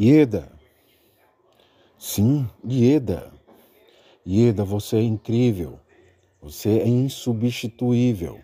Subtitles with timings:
[0.00, 0.50] Ieda.
[1.98, 3.30] Sim, Ieda.
[4.26, 5.78] Ieda, você é incrível.
[6.40, 8.40] Você é insubstituível.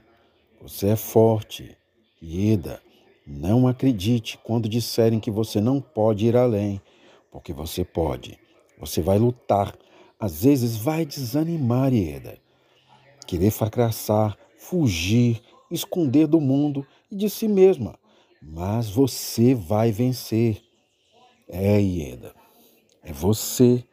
[0.61, 1.75] Você é forte.
[2.23, 2.83] Ieda,
[3.27, 6.79] não acredite quando disserem que você não pode ir além,
[7.33, 8.39] porque você pode.
[8.79, 9.75] Você vai lutar.
[10.21, 12.39] Às vezes vai desanimar, Ieda.
[13.27, 17.99] Querer fracassar, fugir, esconder do mundo e de si mesma.
[18.43, 20.66] Mas você vai vencer.
[21.49, 22.35] É, Ieda.
[23.03, 23.85] É você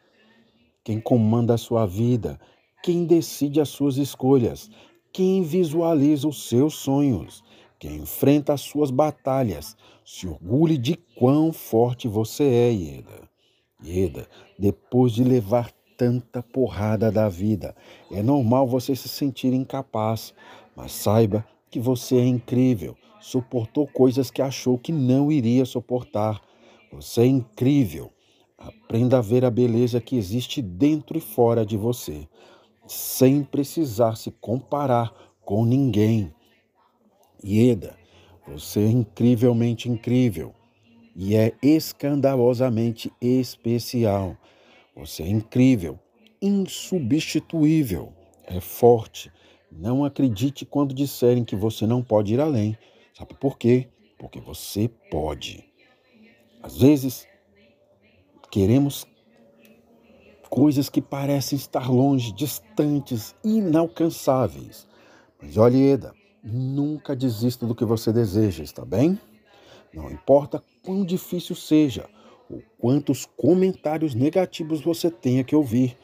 [0.82, 2.38] quem comanda a sua vida,
[2.82, 4.70] quem decide as suas escolhas,
[5.12, 7.42] quem visualiza os seus sonhos,
[7.78, 9.76] quem enfrenta as suas batalhas.
[10.04, 13.28] Se orgulhe de quão forte você é, Ieda.
[13.82, 17.74] Ieda, depois de levar tanta porrada da vida,
[18.10, 20.34] é normal você se sentir incapaz,
[20.74, 26.40] mas saiba que você é incrível, suportou coisas que achou que não iria suportar.
[26.94, 28.12] Você é incrível.
[28.56, 32.28] Aprenda a ver a beleza que existe dentro e fora de você,
[32.86, 35.12] sem precisar se comparar
[35.44, 36.32] com ninguém.
[37.44, 37.96] Ieda,
[38.46, 40.54] você é incrivelmente incrível
[41.16, 44.36] e é escandalosamente especial.
[44.96, 45.98] Você é incrível,
[46.40, 48.12] insubstituível,
[48.46, 49.32] é forte.
[49.70, 52.78] Não acredite quando disserem que você não pode ir além.
[53.18, 53.88] Sabe por quê?
[54.16, 55.73] Porque você pode.
[56.64, 57.26] Às vezes,
[58.54, 59.04] Queremos
[60.48, 64.86] coisas que parecem estar longe, distantes, inalcançáveis.
[65.42, 69.18] Mas olhe, Eda, nunca desista do que você deseja, está bem?
[69.92, 72.08] Não importa quão difícil seja
[72.48, 75.98] ou quantos comentários negativos você tenha que ouvir,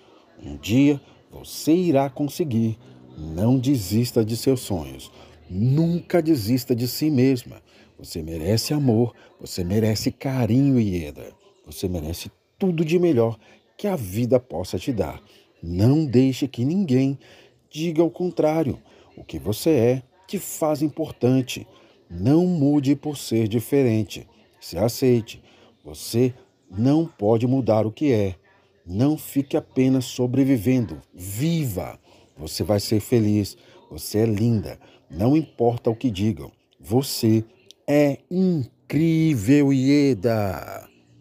[0.44, 2.76] um dia você irá conseguir.
[3.16, 5.12] Não desista de seus sonhos.
[5.50, 7.60] Nunca desista de si mesma.
[7.98, 11.32] Você merece amor, você merece carinho, Ieda.
[11.66, 13.36] Você merece tudo de melhor
[13.76, 15.20] que a vida possa te dar.
[15.60, 17.18] Não deixe que ninguém
[17.68, 18.78] diga o contrário.
[19.16, 21.66] O que você é te faz importante.
[22.08, 24.28] Não mude por ser diferente.
[24.60, 25.42] Se aceite.
[25.84, 26.32] Você
[26.70, 28.36] não pode mudar o que é.
[28.86, 31.02] Não fique apenas sobrevivendo.
[31.12, 31.98] Viva!
[32.36, 33.56] Você vai ser feliz.
[33.90, 34.78] Você é linda.
[35.10, 36.52] Não importa o que digam.
[36.78, 37.44] Você
[37.88, 40.89] é incrível, Ieda.